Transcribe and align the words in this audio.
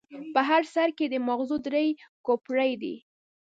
په 0.33 0.41
هر 0.49 0.63
سر 0.73 0.89
کې 0.97 1.05
یې 1.07 1.11
د 1.11 1.15
ماغزو 1.27 1.57
درې 1.65 1.85
کوپړۍ 2.25 2.71
دي. 2.81 2.95